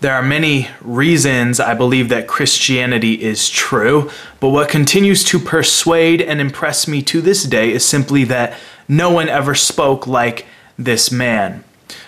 There 0.00 0.14
are 0.14 0.22
many 0.22 0.68
reasons 0.80 1.58
I 1.58 1.74
believe 1.74 2.08
that 2.10 2.28
Christianity 2.28 3.20
is 3.20 3.50
true, 3.50 4.08
but 4.38 4.50
what 4.50 4.68
continues 4.68 5.24
to 5.24 5.40
persuade 5.40 6.22
and 6.22 6.40
impress 6.40 6.86
me 6.86 7.02
to 7.02 7.20
this 7.20 7.42
day 7.42 7.72
is 7.72 7.84
simply 7.84 8.22
that 8.24 8.56
no 8.86 9.10
one 9.10 9.28
ever 9.28 9.56
spoke 9.56 10.06
like 10.06 10.46
this 10.78 11.10
man. 11.10 11.64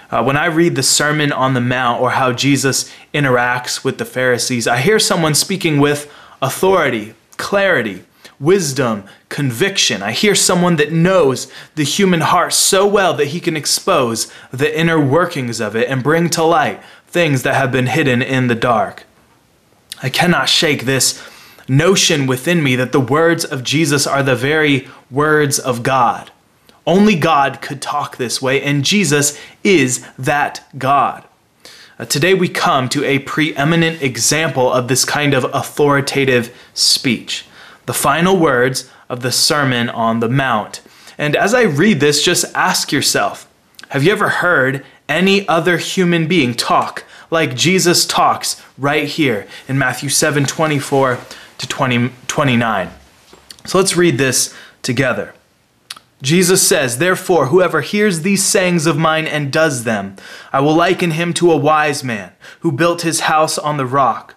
Uh, 0.08 0.22
when 0.22 0.36
I 0.36 0.46
read 0.46 0.76
the 0.76 0.84
Sermon 0.84 1.32
on 1.32 1.54
the 1.54 1.60
Mount 1.60 2.00
or 2.00 2.10
how 2.10 2.32
Jesus 2.32 2.92
interacts 3.12 3.82
with 3.82 3.98
the 3.98 4.04
Pharisees, 4.04 4.68
I 4.68 4.78
hear 4.78 5.00
someone 5.00 5.34
speaking 5.34 5.80
with 5.80 6.12
authority, 6.40 7.14
clarity, 7.38 8.04
wisdom, 8.40 9.04
conviction. 9.28 10.02
I 10.02 10.12
hear 10.12 10.34
someone 10.34 10.76
that 10.76 10.90
knows 10.90 11.52
the 11.74 11.84
human 11.84 12.22
heart 12.22 12.54
so 12.54 12.86
well 12.86 13.14
that 13.14 13.28
he 13.28 13.40
can 13.40 13.56
expose 13.56 14.32
the 14.50 14.76
inner 14.76 14.98
workings 14.98 15.60
of 15.60 15.76
it 15.76 15.88
and 15.88 16.02
bring 16.02 16.30
to 16.30 16.42
light 16.42 16.82
things 17.06 17.42
that 17.42 17.54
have 17.54 17.70
been 17.70 17.86
hidden 17.86 18.22
in 18.22 18.46
the 18.46 18.54
dark. 18.54 19.04
I 20.02 20.08
cannot 20.08 20.48
shake 20.48 20.84
this 20.84 21.22
notion 21.68 22.26
within 22.26 22.62
me 22.62 22.74
that 22.76 22.92
the 22.92 23.00
words 23.00 23.44
of 23.44 23.62
Jesus 23.62 24.06
are 24.06 24.22
the 24.22 24.34
very 24.34 24.88
words 25.10 25.58
of 25.58 25.82
God. 25.82 26.30
Only 26.86 27.14
God 27.14 27.60
could 27.60 27.82
talk 27.82 28.16
this 28.16 28.40
way, 28.40 28.62
and 28.62 28.84
Jesus 28.84 29.38
is 29.62 30.04
that 30.18 30.66
God. 30.78 31.24
Uh, 31.98 32.06
today 32.06 32.32
we 32.32 32.48
come 32.48 32.88
to 32.88 33.04
a 33.04 33.18
preeminent 33.18 34.00
example 34.00 34.72
of 34.72 34.88
this 34.88 35.04
kind 35.04 35.34
of 35.34 35.44
authoritative 35.52 36.56
speech, 36.72 37.44
the 37.90 37.94
final 37.94 38.36
words 38.36 38.88
of 39.08 39.20
the 39.20 39.32
Sermon 39.32 39.88
on 39.88 40.20
the 40.20 40.28
Mount. 40.28 40.80
And 41.18 41.34
as 41.34 41.52
I 41.52 41.62
read 41.62 41.98
this, 41.98 42.22
just 42.22 42.44
ask 42.54 42.92
yourself 42.92 43.50
have 43.88 44.04
you 44.04 44.12
ever 44.12 44.28
heard 44.28 44.86
any 45.08 45.48
other 45.48 45.76
human 45.76 46.28
being 46.28 46.54
talk 46.54 47.02
like 47.32 47.56
Jesus 47.56 48.06
talks 48.06 48.62
right 48.78 49.08
here 49.08 49.48
in 49.66 49.76
Matthew 49.76 50.08
7 50.08 50.44
24 50.44 51.18
to 51.58 51.66
20, 51.66 52.12
29. 52.28 52.90
So 53.66 53.78
let's 53.78 53.96
read 53.96 54.18
this 54.18 54.54
together. 54.82 55.34
Jesus 56.22 56.64
says, 56.64 56.98
Therefore, 56.98 57.46
whoever 57.46 57.80
hears 57.80 58.22
these 58.22 58.44
sayings 58.44 58.86
of 58.86 58.98
mine 58.98 59.26
and 59.26 59.52
does 59.52 59.82
them, 59.82 60.14
I 60.52 60.60
will 60.60 60.76
liken 60.76 61.10
him 61.10 61.34
to 61.34 61.50
a 61.50 61.56
wise 61.56 62.04
man 62.04 62.34
who 62.60 62.70
built 62.70 63.02
his 63.02 63.22
house 63.22 63.58
on 63.58 63.78
the 63.78 63.86
rock. 63.86 64.36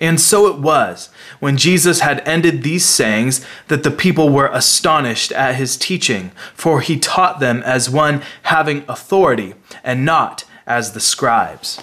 And 0.00 0.18
so 0.18 0.46
it 0.46 0.58
was, 0.58 1.10
when 1.40 1.58
Jesus 1.58 2.00
had 2.00 2.26
ended 2.26 2.62
these 2.62 2.86
sayings, 2.86 3.44
that 3.68 3.82
the 3.82 3.90
people 3.90 4.30
were 4.30 4.48
astonished 4.50 5.30
at 5.32 5.56
his 5.56 5.76
teaching, 5.76 6.30
for 6.54 6.80
he 6.80 6.98
taught 6.98 7.38
them 7.38 7.62
as 7.62 7.90
one 7.90 8.22
having 8.44 8.84
authority, 8.88 9.54
and 9.84 10.04
not 10.04 10.44
as 10.66 10.92
the 10.92 11.00
scribes. 11.00 11.82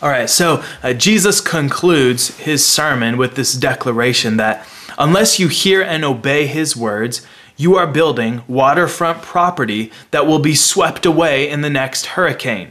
All 0.00 0.08
right, 0.08 0.30
so 0.30 0.62
uh, 0.82 0.94
Jesus 0.94 1.40
concludes 1.40 2.38
his 2.38 2.64
sermon 2.64 3.18
with 3.18 3.34
this 3.34 3.52
declaration 3.54 4.36
that 4.38 4.66
unless 4.96 5.38
you 5.38 5.48
hear 5.48 5.82
and 5.82 6.04
obey 6.04 6.46
his 6.46 6.76
words, 6.76 7.26
you 7.56 7.76
are 7.76 7.86
building 7.86 8.42
waterfront 8.48 9.20
property 9.20 9.92
that 10.12 10.26
will 10.26 10.38
be 10.38 10.54
swept 10.54 11.04
away 11.04 11.50
in 11.50 11.60
the 11.60 11.68
next 11.68 12.06
hurricane. 12.06 12.70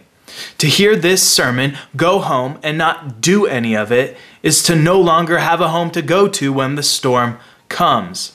To 0.59 0.67
hear 0.67 0.95
this 0.95 1.27
sermon, 1.27 1.78
go 1.95 2.19
home, 2.19 2.59
and 2.63 2.78
not 2.78 3.22
do 3.22 3.45
any 3.45 3.75
of 3.75 3.91
it 3.91 4.17
is 4.44 4.63
to 4.63 4.75
no 4.75 5.00
longer 5.00 5.40
have 5.40 5.62
a 5.62 5.69
home 5.69 5.91
to 5.91 6.01
go 6.01 6.28
to 6.28 6.53
when 6.53 6.75
the 6.75 6.84
storm 6.84 7.38
comes. 7.67 8.34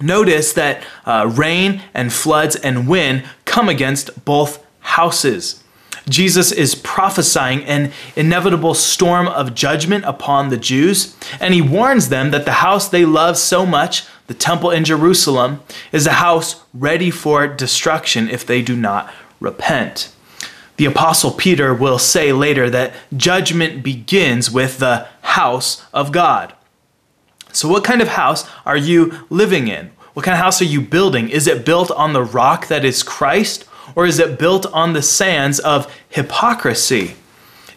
Notice 0.00 0.52
that 0.52 0.84
uh, 1.06 1.30
rain 1.32 1.82
and 1.94 2.12
floods 2.12 2.56
and 2.56 2.88
wind 2.88 3.24
come 3.44 3.68
against 3.68 4.24
both 4.24 4.64
houses. 4.80 5.62
Jesus 6.08 6.52
is 6.52 6.74
prophesying 6.74 7.64
an 7.64 7.92
inevitable 8.14 8.74
storm 8.74 9.26
of 9.26 9.54
judgment 9.54 10.04
upon 10.04 10.50
the 10.50 10.58
Jews, 10.58 11.16
and 11.40 11.54
he 11.54 11.62
warns 11.62 12.10
them 12.10 12.30
that 12.30 12.44
the 12.44 12.52
house 12.52 12.88
they 12.88 13.06
love 13.06 13.38
so 13.38 13.64
much, 13.64 14.04
the 14.26 14.34
temple 14.34 14.70
in 14.70 14.84
Jerusalem, 14.84 15.62
is 15.92 16.06
a 16.06 16.14
house 16.14 16.62
ready 16.74 17.10
for 17.10 17.46
destruction 17.46 18.28
if 18.28 18.44
they 18.44 18.60
do 18.60 18.76
not 18.76 19.12
repent. 19.40 20.13
The 20.76 20.86
Apostle 20.86 21.30
Peter 21.30 21.72
will 21.72 21.98
say 21.98 22.32
later 22.32 22.68
that 22.70 22.94
judgment 23.16 23.82
begins 23.82 24.50
with 24.50 24.78
the 24.78 25.06
house 25.22 25.84
of 25.92 26.12
God. 26.12 26.52
So, 27.52 27.68
what 27.68 27.84
kind 27.84 28.02
of 28.02 28.08
house 28.08 28.48
are 28.66 28.76
you 28.76 29.26
living 29.30 29.68
in? 29.68 29.92
What 30.14 30.24
kind 30.24 30.34
of 30.34 30.40
house 30.40 30.60
are 30.60 30.66
you 30.66 30.80
building? 30.80 31.28
Is 31.28 31.46
it 31.46 31.64
built 31.64 31.90
on 31.92 32.12
the 32.12 32.24
rock 32.24 32.68
that 32.68 32.84
is 32.84 33.02
Christ? 33.02 33.66
or 33.94 34.06
is 34.06 34.18
it 34.18 34.38
built 34.38 34.66
on 34.66 34.92
the 34.92 35.02
sands 35.02 35.58
of 35.60 35.92
hypocrisy? 36.08 37.16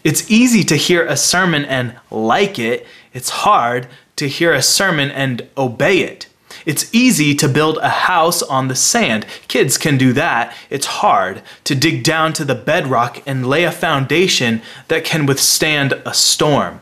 It's 0.03 0.29
easy 0.31 0.63
to 0.65 0.75
hear 0.75 1.05
a 1.05 1.17
sermon 1.17 1.65
and 1.65 1.97
like 2.09 2.59
it, 2.59 2.85
it's 3.13 3.29
hard 3.29 3.87
to 4.15 4.27
hear 4.27 4.53
a 4.53 4.61
sermon 4.61 5.11
and 5.11 5.47
obey 5.57 5.99
it. 5.99 6.27
It's 6.65 6.93
easy 6.93 7.35
to 7.35 7.47
build 7.47 7.77
a 7.77 7.89
house 7.89 8.41
on 8.41 8.67
the 8.67 8.75
sand. 8.75 9.25
Kids 9.47 9.77
can 9.77 9.97
do 9.97 10.13
that. 10.13 10.55
It's 10.69 10.85
hard 10.85 11.41
to 11.63 11.75
dig 11.75 12.03
down 12.03 12.33
to 12.33 12.45
the 12.45 12.55
bedrock 12.55 13.21
and 13.25 13.47
lay 13.47 13.63
a 13.63 13.71
foundation 13.71 14.61
that 14.87 15.05
can 15.05 15.25
withstand 15.25 15.93
a 16.05 16.13
storm. 16.13 16.81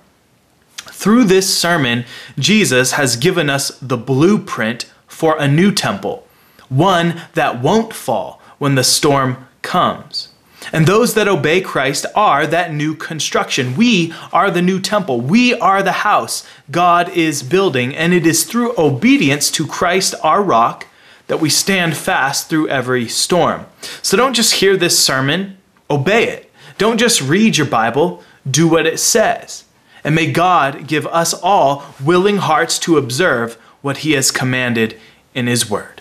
Through 0.78 1.26
this 1.26 1.54
sermon, 1.54 2.06
Jesus 2.40 2.94
has 2.94 3.18
given 3.18 3.50
us 3.50 3.78
the 3.80 3.98
blueprint 3.98 4.86
for 5.08 5.38
a 5.38 5.48
new 5.48 5.72
temple, 5.72 6.28
one 6.70 7.22
that 7.34 7.62
won't 7.62 7.94
fall, 7.94 8.42
when 8.58 8.76
the 8.76 8.84
storm 8.84 9.48
comes. 9.62 10.30
And 10.72 10.86
those 10.86 11.14
that 11.14 11.28
obey 11.28 11.62
Christ 11.62 12.06
are 12.16 12.48
that 12.48 12.74
new 12.74 12.96
construction. 12.96 13.76
We 13.76 14.14
are 14.34 14.50
the 14.52 14.62
new 14.62 14.80
temple. 14.80 15.22
We 15.22 15.54
are 15.60 15.84
the 15.84 15.92
house 15.92 16.48
God 16.72 17.10
is 17.10 17.44
building. 17.44 17.96
And 17.96 18.14
it 18.14 18.26
is 18.26 18.44
through 18.44 18.78
obedience 18.78 19.52
to 19.52 19.68
Christ, 19.68 20.16
our 20.24 20.42
rock, 20.42 20.88
that 21.28 21.40
we 21.40 21.50
stand 21.50 21.98
fast 21.98 22.50
through 22.50 22.70
every 22.70 23.08
storm. 23.08 23.66
So 24.02 24.16
don't 24.16 24.36
just 24.36 24.56
hear 24.56 24.78
this 24.78 24.98
sermon, 24.98 25.58
obey 25.90 26.28
it. 26.28 26.52
Don't 26.78 26.98
just 26.98 27.22
read 27.22 27.58
your 27.58 27.68
Bible, 27.68 28.24
do 28.50 28.68
what 28.68 28.86
it 28.86 29.00
says. 29.00 29.64
And 30.04 30.14
may 30.14 30.32
God 30.32 30.88
give 30.88 31.08
us 31.08 31.34
all 31.34 31.86
willing 32.04 32.38
hearts 32.38 32.78
to 32.80 32.98
observe 32.98 33.56
what 33.82 33.98
He 33.98 34.12
has 34.12 34.30
commanded 34.30 35.00
in 35.34 35.48
His 35.48 35.70
Word. 35.70 35.95